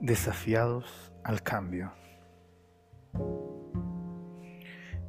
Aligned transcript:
Desafiados 0.00 1.12
al 1.24 1.42
cambio. 1.42 1.92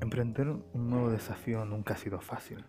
Emprender 0.00 0.48
un 0.48 0.88
nuevo 0.88 1.10
desafío 1.10 1.66
nunca 1.66 1.92
ha 1.92 1.96
sido 1.98 2.22
fácil. 2.22 2.64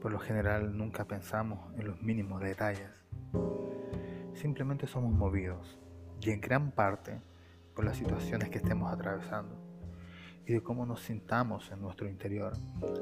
Por 0.00 0.10
lo 0.10 0.18
general 0.18 0.74
nunca 0.78 1.04
pensamos 1.04 1.70
en 1.76 1.86
los 1.86 2.00
mínimos 2.00 2.40
detalles. 2.40 2.88
Simplemente 4.32 4.86
somos 4.86 5.12
movidos, 5.12 5.78
y 6.22 6.30
en 6.30 6.40
gran 6.40 6.70
parte 6.70 7.20
por 7.74 7.84
las 7.84 7.98
situaciones 7.98 8.48
que 8.48 8.56
estemos 8.56 8.90
atravesando 8.90 9.56
y 10.46 10.54
de 10.54 10.62
cómo 10.62 10.86
nos 10.86 11.00
sintamos 11.02 11.70
en 11.72 11.82
nuestro 11.82 12.08
interior 12.08 12.54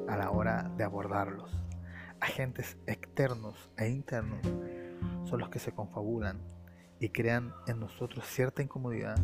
a 0.09 0.17
la 0.17 0.33
hora 0.33 0.69
de 0.77 0.83
abordarlos. 0.83 1.57
Agentes 2.19 2.77
externos 2.89 3.71
e 3.77 3.89
internos 3.89 4.41
son 5.27 5.39
los 5.39 5.49
que 5.49 5.61
se 5.61 5.71
confabulan 5.71 6.58
y 7.01 7.11
crean 7.11 7.55
en 7.67 7.81
nosotros 7.81 8.25
cierta 8.27 8.63
incomodidad 8.63 9.17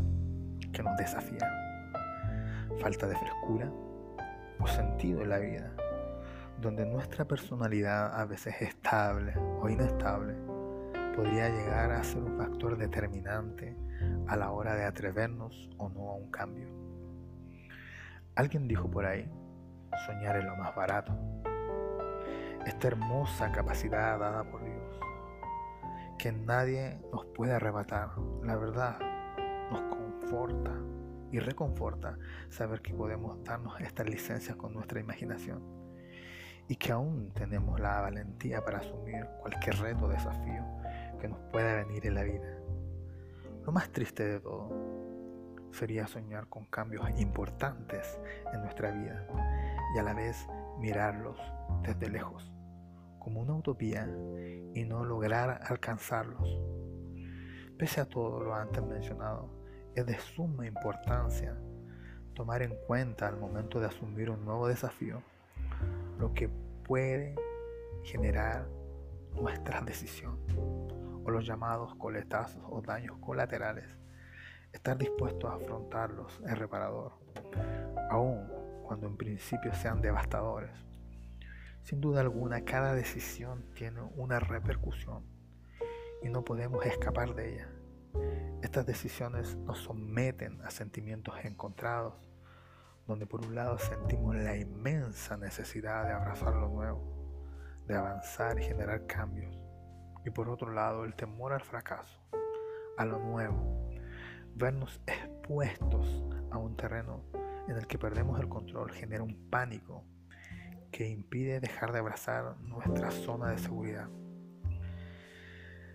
que 0.73 0.83
nos 0.83 0.96
desafía. 0.96 1.51
Falta 2.80 3.06
de 3.06 3.16
frescura 3.16 3.70
o 4.60 4.66
sentido 4.66 5.23
en 5.23 5.28
la 5.28 5.38
vida, 5.38 5.74
donde 6.60 6.87
nuestra 6.87 7.24
personalidad 7.24 8.19
a 8.19 8.24
veces 8.24 8.55
estable 8.60 9.34
o 9.37 9.69
inestable 9.69 10.34
podría 11.14 11.48
llegar 11.48 11.92
a 11.92 12.02
ser 12.02 12.23
un 12.23 12.37
factor 12.37 12.77
determinante 12.77 13.77
a 14.27 14.36
la 14.36 14.50
hora 14.50 14.75
de 14.75 14.84
atrevernos 14.84 15.70
o 15.78 15.88
no 15.88 16.11
a 16.11 16.14
un 16.14 16.30
cambio. 16.30 16.69
Alguien 18.34 18.66
dijo 18.66 18.91
por 18.91 19.06
ahí, 19.06 19.31
soñar 20.06 20.36
es 20.36 20.44
lo 20.44 20.56
más 20.56 20.75
barato. 20.75 21.16
Esta 22.66 22.88
hermosa 22.88 23.53
capacidad 23.53 24.19
dada 24.19 24.42
por 24.44 24.64
Dios 24.64 24.83
que 26.18 26.32
nadie 26.32 26.98
nos 27.12 27.24
puede 27.26 27.52
arrebatar. 27.52 28.10
La 28.42 28.56
verdad 28.56 28.98
nos 29.70 29.82
conforta 29.82 30.72
y 31.30 31.38
reconforta 31.40 32.18
saber 32.48 32.80
que 32.80 32.94
podemos 32.94 33.42
darnos 33.44 33.80
estas 33.80 34.08
licencias 34.08 34.56
con 34.56 34.72
nuestra 34.72 35.00
imaginación 35.00 35.62
y 36.68 36.76
que 36.76 36.92
aún 36.92 37.32
tenemos 37.34 37.80
la 37.80 38.00
valentía 38.00 38.64
para 38.64 38.78
asumir 38.78 39.26
cualquier 39.40 39.76
reto 39.78 40.06
o 40.06 40.08
desafío 40.08 40.64
que 41.20 41.28
nos 41.28 41.40
pueda 41.50 41.74
venir 41.84 42.06
en 42.06 42.14
la 42.14 42.22
vida. 42.22 42.58
Lo 43.66 43.72
más 43.72 43.90
triste 43.90 44.24
de 44.24 44.40
todo 44.40 44.70
sería 45.72 46.06
soñar 46.06 46.48
con 46.48 46.66
cambios 46.66 47.08
importantes 47.18 48.18
en 48.52 48.60
nuestra 48.62 48.92
vida 48.92 49.26
y 49.94 49.98
a 49.98 50.02
la 50.02 50.14
vez 50.14 50.46
mirarlos 50.78 51.38
desde 51.82 52.08
lejos 52.08 52.53
como 53.25 53.41
una 53.41 53.55
utopía 53.55 54.06
y 54.75 54.84
no 54.84 55.03
lograr 55.03 55.62
alcanzarlos. 55.64 56.61
Pese 57.78 58.03
a 58.03 58.05
todo 58.05 58.39
lo 58.41 58.55
antes 58.55 58.84
mencionado, 58.84 59.48
es 59.94 60.05
de 60.05 60.19
suma 60.19 60.66
importancia 60.66 61.56
tomar 62.34 62.62
en 62.62 62.77
cuenta 62.86 63.27
al 63.27 63.39
momento 63.39 63.81
de 63.81 63.86
asumir 63.86 64.28
un 64.28 64.44
nuevo 64.44 64.69
desafío 64.69 65.22
lo 66.19 66.34
que 66.34 66.48
puede 66.84 67.34
generar 68.03 68.69
nuestra 69.33 69.81
decisión 69.81 70.38
o 71.25 71.31
los 71.31 71.47
llamados 71.47 71.94
coletazos 71.94 72.62
o 72.69 72.83
daños 72.83 73.16
colaterales. 73.19 73.86
Estar 74.72 74.98
dispuesto 74.98 75.48
a 75.48 75.55
afrontarlos 75.55 76.41
es 76.47 76.59
reparador, 76.59 77.12
aun 78.11 78.48
cuando 78.84 79.06
en 79.06 79.16
principio 79.16 79.72
sean 79.72 80.03
devastadores. 80.03 80.94
Sin 81.84 82.00
duda 82.00 82.22
alguna, 82.22 82.65
cada 82.65 82.95
decisión 82.95 83.62
tiene 83.75 84.00
una 84.17 84.41
repercusión 84.41 85.22
y 86.22 86.31
no 86.31 86.43
podemos 86.43 86.87
escapar 86.87 87.34
de 87.34 87.56
ella. 87.56 87.69
Estas 88.62 88.87
decisiones 88.87 89.55
nos 89.56 89.81
someten 89.81 90.62
a 90.62 90.71
sentimientos 90.71 91.34
encontrados, 91.45 92.15
donde 93.06 93.27
por 93.27 93.45
un 93.45 93.55
lado 93.55 93.77
sentimos 93.77 94.34
la 94.34 94.56
inmensa 94.56 95.37
necesidad 95.37 96.06
de 96.06 96.12
abrazar 96.15 96.55
lo 96.55 96.71
nuevo, 96.71 97.84
de 97.87 97.97
avanzar 97.97 98.59
y 98.59 98.62
generar 98.62 99.06
cambios, 99.06 99.55
y 100.25 100.31
por 100.31 100.49
otro 100.49 100.72
lado 100.72 101.05
el 101.05 101.15
temor 101.15 101.53
al 101.53 101.61
fracaso, 101.61 102.19
a 102.97 103.05
lo 103.05 103.19
nuevo, 103.19 103.91
vernos 104.55 105.03
expuestos 105.06 106.25
a 106.51 106.56
un 106.56 106.78
terreno 106.78 107.27
en 107.69 107.77
el 107.77 107.87
que 107.87 107.99
perdemos 107.99 108.41
el 108.41 108.49
control 108.49 108.91
genera 108.91 109.22
un 109.22 109.51
pánico 109.51 110.03
que 110.94 111.09
impide 111.09 111.59
dejar 111.59 111.91
de 111.91 111.99
abrazar 111.99 112.56
nuestra 112.60 113.10
zona 113.10 113.50
de 113.50 113.59
seguridad. 113.59 114.09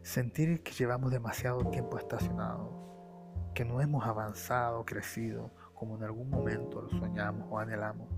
Sentir 0.01 0.61
que 0.61 0.73
llevamos 0.73 1.09
demasiado 1.09 1.69
tiempo 1.69 1.97
estacionados, 1.97 2.69
que 3.55 3.63
no 3.63 3.79
hemos 3.79 4.05
avanzado, 4.05 4.83
crecido, 4.83 5.51
como 5.73 5.95
en 5.95 6.03
algún 6.03 6.29
momento 6.29 6.81
lo 6.81 6.89
soñamos 6.89 7.47
o 7.49 7.57
anhelamos, 7.57 8.09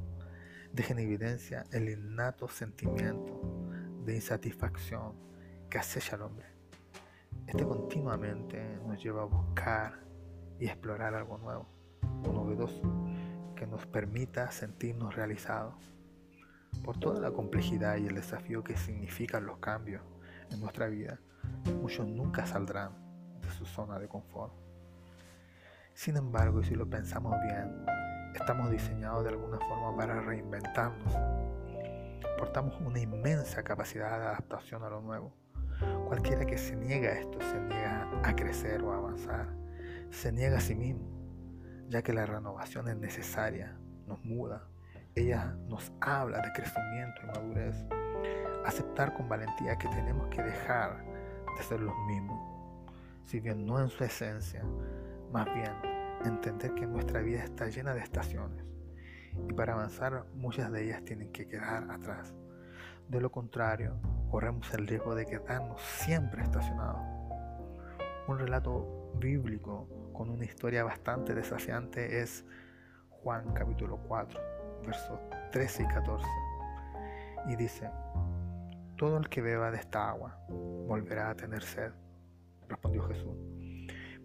deja 0.74 0.94
en 0.94 1.00
evidencia 1.02 1.66
el 1.72 1.88
innato 1.88 2.47
sentimiento 2.47 3.40
de 4.03 4.16
insatisfacción 4.16 5.14
que 5.70 5.78
acecha 5.78 6.16
al 6.16 6.24
hombre. 6.24 6.47
Este 7.46 7.64
continuamente 7.64 8.80
nos 8.88 9.03
lleva 9.03 9.22
a 9.22 9.25
buscar 9.25 10.00
y 10.58 10.66
explorar 10.66 11.14
algo 11.14 11.38
nuevo, 11.38 11.70
o 12.24 12.34
novedoso, 12.34 12.81
que 13.56 13.68
nos 13.68 13.86
permita 13.86 14.50
sentirnos 14.50 15.16
realizados 15.16 15.91
por 16.84 16.98
toda 16.98 17.20
la 17.20 17.32
complejidad 17.32 17.98
y 17.98 18.08
el 18.08 18.16
desafío 18.16 18.64
que 18.64 18.78
significan 18.78 19.46
los 19.46 19.58
cambios 19.59 20.02
en 20.50 20.59
nuestra 20.59 20.88
vida, 20.88 21.20
muchos 21.82 22.08
nunca 22.08 22.46
saldrán 22.46 22.94
de 23.42 23.50
su 23.52 23.66
zona 23.66 24.00
de 24.00 24.08
confort. 24.08 24.54
Sin 25.94 26.18
embargo, 26.18 26.62
y 26.62 26.64
si 26.64 26.76
lo 26.76 26.90
pensamos 26.90 27.36
bien, 27.42 27.86
estamos 28.34 28.72
diseñados 28.72 29.24
de 29.24 29.30
alguna 29.30 29.59
forma 29.59 29.96
para 29.96 30.22
reinventarnos. 30.22 31.14
Portamos 32.38 32.80
una 32.82 33.00
inmensa 33.00 33.62
capacidad 33.64 34.18
de 34.20 34.26
adaptación 34.28 34.84
a 34.84 34.90
lo 34.90 35.02
nuevo. 35.02 35.34
Cualquiera 36.08 36.46
que 36.46 36.58
se 36.58 36.76
niega 36.76 37.09
a 37.09 37.20
esto 37.20 37.40
se 37.42 37.59
niega 37.59 38.09
a 38.24 38.36
crecer 38.36 38.82
o 38.84 38.92
a 38.92 38.98
avanzar, 38.98 39.48
se 40.09 40.32
niega 40.32 40.58
a 40.58 40.62
sí 40.62 40.76
mismo, 40.76 41.08
ya 41.90 42.02
que 42.02 42.14
la 42.14 42.26
renovación 42.26 42.88
es 42.88 42.98
necesaria, 42.98 43.78
nos 44.08 44.24
muda, 44.24 44.68
ella 45.16 45.55
nos 45.67 45.91
habla 45.99 46.39
de 46.41 46.51
crecimiento 46.53 47.22
y 47.23 47.27
madurez. 47.27 47.75
Aceptar 48.66 49.13
con 49.13 49.27
valentía 49.27 49.77
que 49.77 49.88
tenemos 49.89 50.27
que 50.27 50.41
dejar 50.41 51.03
de 51.57 51.63
ser 51.63 51.79
los 51.79 51.95
mismos. 52.07 52.39
Si 53.25 53.39
bien 53.39 53.66
no 53.66 53.79
en 53.79 53.89
su 53.89 54.03
esencia, 54.03 54.63
más 55.31 55.45
bien 55.53 55.72
entender 56.25 56.73
que 56.75 56.85
nuestra 56.85 57.22
vida 57.22 57.44
está 57.44 57.67
llena 57.67 57.94
de 57.94 58.01
estaciones. 58.01 58.66
Y 59.49 59.53
para 59.53 59.73
avanzar 59.73 60.25
muchas 60.35 60.72
de 60.72 60.85
ellas 60.85 61.03
tienen 61.03 61.31
que 61.31 61.47
quedar 61.47 61.89
atrás. 61.89 62.33
De 63.07 63.19
lo 63.19 63.31
contrario, 63.31 63.99
corremos 64.29 64.73
el 64.73 64.88
riesgo 64.88 65.16
de 65.16 65.25
quedarnos 65.25 65.81
siempre 65.81 66.43
estacionados. 66.43 67.01
Un 68.28 68.39
relato 68.39 69.11
bíblico 69.19 69.89
con 70.13 70.29
una 70.29 70.45
historia 70.45 70.83
bastante 70.83 71.33
desafiante 71.33 72.22
es 72.22 72.45
Juan 73.24 73.54
capítulo 73.54 73.98
4 74.08 74.40
versos 74.86 75.20
13 75.52 75.84
y 75.84 75.88
14. 75.88 76.26
Y 77.50 77.56
dice, 77.56 77.90
todo 78.98 79.18
el 79.18 79.30
que 79.30 79.42
beba 79.42 79.70
de 79.70 79.78
esta 79.78 80.09
agua 80.09 80.40
volverá 80.50 81.30
a 81.30 81.36
tener 81.36 81.62
sed, 81.62 81.92
respondió 82.68 83.04
Jesús. 83.04 83.36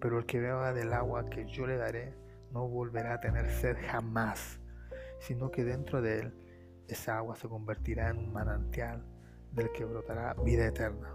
Pero 0.00 0.18
el 0.18 0.24
que 0.24 0.40
beba 0.40 0.72
del 0.72 0.94
agua 0.94 1.28
que 1.28 1.46
yo 1.46 1.66
le 1.66 1.76
daré 1.76 2.14
no 2.52 2.68
volverá 2.68 3.14
a 3.14 3.20
tener 3.20 3.50
sed 3.50 3.76
jamás, 3.86 4.60
sino 5.20 5.50
que 5.50 5.64
dentro 5.64 6.00
de 6.00 6.20
él 6.20 6.34
esa 6.88 7.18
agua 7.18 7.36
se 7.36 7.48
convertirá 7.48 8.08
en 8.08 8.18
un 8.18 8.32
manantial 8.32 9.04
del 9.52 9.72
que 9.72 9.84
brotará 9.84 10.34
vida 10.42 10.66
eterna. 10.66 11.14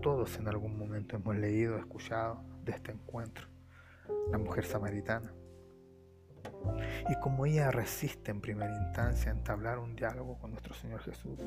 Todos 0.00 0.38
en 0.38 0.48
algún 0.48 0.78
momento 0.78 1.16
hemos 1.16 1.36
leído, 1.36 1.76
escuchado 1.76 2.42
de 2.62 2.72
este 2.72 2.92
encuentro, 2.92 3.48
la 4.30 4.38
mujer 4.38 4.64
samaritana 4.64 5.32
y 7.08 7.16
como 7.16 7.44
ella 7.44 7.70
resiste 7.70 8.30
en 8.30 8.40
primera 8.40 8.74
instancia 8.74 9.30
entablar 9.30 9.78
un 9.78 9.94
diálogo 9.94 10.38
con 10.38 10.52
nuestro 10.52 10.74
Señor 10.74 11.00
Jesús, 11.02 11.38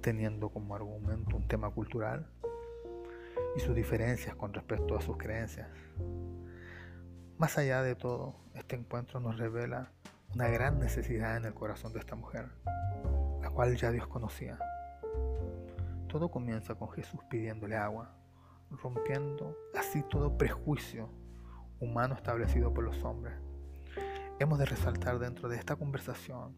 teniendo 0.00 0.48
como 0.48 0.74
argumento 0.74 1.36
un 1.36 1.46
tema 1.46 1.70
cultural 1.70 2.26
y 3.56 3.60
sus 3.60 3.74
diferencias 3.74 4.34
con 4.34 4.52
respecto 4.52 4.96
a 4.96 5.00
sus 5.00 5.16
creencias. 5.16 5.68
Más 7.38 7.56
allá 7.56 7.82
de 7.82 7.94
todo, 7.94 8.34
este 8.54 8.74
encuentro 8.74 9.20
nos 9.20 9.38
revela 9.38 9.92
una 10.34 10.48
gran 10.48 10.80
necesidad 10.80 11.36
en 11.36 11.44
el 11.44 11.54
corazón 11.54 11.92
de 11.92 12.00
esta 12.00 12.16
mujer, 12.16 12.48
la 13.40 13.50
cual 13.50 13.76
ya 13.76 13.92
Dios 13.92 14.08
conocía. 14.08 14.58
Todo 16.08 16.30
comienza 16.30 16.74
con 16.74 16.90
Jesús 16.90 17.20
pidiéndole 17.30 17.76
agua, 17.76 18.10
rompiendo 18.82 19.56
así 19.78 20.02
todo 20.02 20.36
prejuicio 20.36 21.08
humano 21.80 22.14
establecido 22.14 22.74
por 22.74 22.82
los 22.82 23.04
hombres 23.04 23.34
hemos 24.38 24.58
de 24.58 24.66
resaltar 24.66 25.18
dentro 25.18 25.48
de 25.48 25.56
esta 25.56 25.76
conversación 25.76 26.54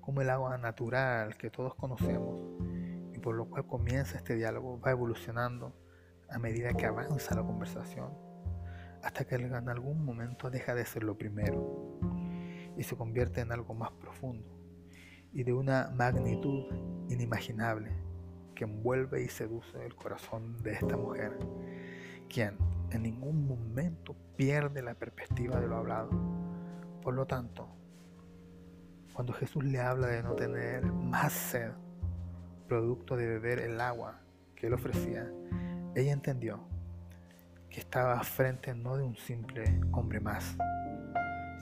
como 0.00 0.22
el 0.22 0.30
agua 0.30 0.58
natural 0.58 1.36
que 1.36 1.50
todos 1.50 1.74
conocemos 1.76 2.60
y 3.14 3.18
por 3.18 3.36
lo 3.36 3.46
cual 3.46 3.66
comienza 3.66 4.16
este 4.16 4.34
diálogo 4.34 4.80
va 4.80 4.90
evolucionando 4.90 5.72
a 6.28 6.38
medida 6.38 6.72
que 6.74 6.86
avanza 6.86 7.34
la 7.34 7.42
conversación, 7.42 8.12
hasta 9.02 9.24
que 9.24 9.36
en 9.36 9.68
algún 9.68 10.04
momento 10.04 10.50
deja 10.50 10.74
de 10.74 10.84
ser 10.84 11.04
lo 11.04 11.16
primero 11.16 11.98
y 12.76 12.82
se 12.82 12.96
convierte 12.96 13.40
en 13.40 13.52
algo 13.52 13.74
más 13.74 13.92
profundo 13.92 14.48
y 15.32 15.44
de 15.44 15.52
una 15.52 15.90
magnitud 15.94 16.64
inimaginable 17.08 17.90
que 18.54 18.64
envuelve 18.64 19.22
y 19.22 19.28
seduce 19.28 19.84
el 19.84 19.94
corazón 19.94 20.60
de 20.62 20.72
esta 20.72 20.96
mujer, 20.96 21.38
quien 22.28 22.56
en 22.90 23.02
ningún 23.02 23.46
momento 23.46 24.16
pierde 24.36 24.82
la 24.82 24.94
perspectiva 24.94 25.60
de 25.60 25.68
lo 25.68 25.76
hablado. 25.76 26.39
Por 27.02 27.14
lo 27.14 27.26
tanto, 27.26 27.66
cuando 29.14 29.32
Jesús 29.32 29.64
le 29.64 29.80
habla 29.80 30.08
de 30.08 30.22
no 30.22 30.34
tener 30.34 30.84
más 30.84 31.32
sed, 31.32 31.72
producto 32.68 33.16
de 33.16 33.26
beber 33.26 33.58
el 33.58 33.80
agua 33.80 34.20
que 34.54 34.66
él 34.66 34.74
ofrecía, 34.74 35.30
ella 35.94 36.12
entendió 36.12 36.60
que 37.70 37.80
estaba 37.80 38.22
frente 38.22 38.74
no 38.74 38.96
de 38.96 39.04
un 39.04 39.16
simple 39.16 39.80
hombre 39.92 40.20
más, 40.20 40.56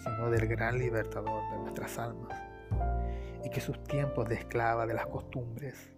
sino 0.02 0.28
del 0.30 0.48
gran 0.48 0.78
libertador 0.78 1.42
de 1.52 1.58
nuestras 1.58 1.98
almas, 1.98 2.36
y 3.44 3.50
que 3.50 3.60
sus 3.60 3.82
tiempos 3.84 4.28
de 4.28 4.34
esclava 4.34 4.86
de 4.86 4.94
las 4.94 5.06
costumbres, 5.06 5.92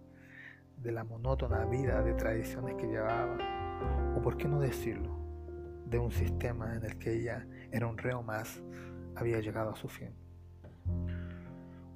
de 0.77 0.91
la 0.91 1.03
monótona 1.03 1.65
vida 1.65 2.03
de 2.03 2.13
tradiciones 2.13 2.75
que 2.75 2.87
llevaba, 2.87 3.37
o 4.15 4.21
por 4.21 4.37
qué 4.37 4.47
no 4.47 4.59
decirlo, 4.59 5.17
de 5.85 5.97
un 5.97 6.11
sistema 6.11 6.75
en 6.75 6.85
el 6.85 6.97
que 6.97 7.13
ella 7.13 7.47
era 7.71 7.87
un 7.87 7.97
reo 7.97 8.23
más, 8.23 8.61
había 9.15 9.39
llegado 9.39 9.71
a 9.71 9.75
su 9.75 9.87
fin. 9.87 10.13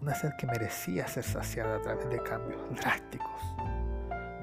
Una 0.01 0.13
sed 0.13 0.31
que 0.37 0.45
merecía 0.45 1.07
ser 1.07 1.23
saciada 1.23 1.77
a 1.77 1.81
través 1.81 2.09
de 2.09 2.21
cambios 2.21 2.61
drásticos, 2.75 3.41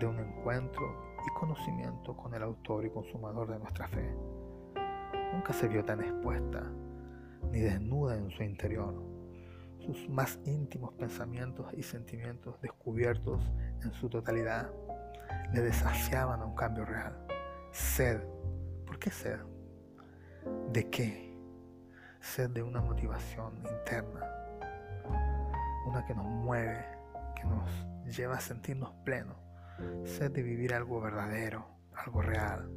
de 0.01 0.07
un 0.07 0.19
encuentro 0.19 1.15
y 1.25 1.39
conocimiento 1.39 2.17
con 2.17 2.35
el 2.35 2.43
autor 2.43 2.85
y 2.85 2.91
consumador 2.91 3.51
de 3.53 3.59
nuestra 3.59 3.87
fe. 3.87 4.15
Nunca 5.33 5.53
se 5.53 5.69
vio 5.69 5.85
tan 5.85 6.01
expuesta 6.01 6.63
ni 7.51 7.61
desnuda 7.61 8.17
en 8.17 8.31
su 8.31 8.43
interior. 8.43 8.95
Sus 9.79 10.09
más 10.09 10.39
íntimos 10.45 10.93
pensamientos 10.95 11.73
y 11.75 11.83
sentimientos 11.83 12.61
descubiertos 12.61 13.41
en 13.83 13.93
su 13.93 14.09
totalidad 14.09 14.71
le 15.53 15.61
desafiaban 15.61 16.41
a 16.41 16.47
un 16.47 16.55
cambio 16.55 16.85
real. 16.85 17.27
Sed. 17.73 18.21
¿Por 18.87 18.99
qué 18.99 19.11
sed? 19.11 19.39
¿De 20.73 20.89
qué? 20.91 21.32
Sed 22.23 22.51
de 22.51 22.63
una 22.63 22.81
motivación 22.81 23.53
interna. 23.69 24.27
Una 25.87 26.07
que 26.07 26.15
nos 26.15 26.25
mueve, 26.25 26.87
que 27.37 27.45
nos 27.45 28.17
lleva 28.17 28.37
a 28.37 28.41
sentirnos 28.41 28.91
plenos 29.05 29.37
sed 30.05 30.33
de 30.33 30.43
vivir 30.43 30.75
algo 30.75 31.01
verdadero, 31.01 31.67
algo 31.95 32.23
real. 32.23 32.71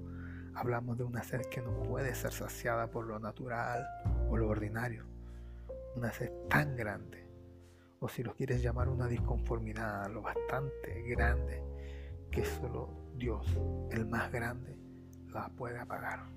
Hablamos 0.56 0.98
de 0.98 1.04
una 1.04 1.24
sed 1.24 1.42
que 1.52 1.62
no 1.62 1.84
puede 1.84 2.16
ser 2.16 2.32
saciada 2.32 2.88
por 2.88 3.06
lo 3.06 3.20
natural 3.20 3.86
o 4.30 4.38
lo 4.38 4.48
ordinario. 4.48 5.06
Una 5.96 6.12
sed 6.12 6.32
tan 6.50 6.76
grande, 6.76 7.30
o 8.00 8.08
si 8.08 8.24
lo 8.24 8.36
quieres 8.36 8.62
llamar 8.62 8.90
una 8.90 9.08
disconformidad, 9.08 10.10
lo 10.10 10.22
bastante 10.22 11.04
grande, 11.04 11.64
que 12.32 12.46
solo 12.46 12.90
Dios, 13.16 13.46
el 13.92 14.06
más 14.06 14.32
grande, 14.32 14.78
la 15.30 15.50
puede 15.50 15.80
apagar. 15.80 16.35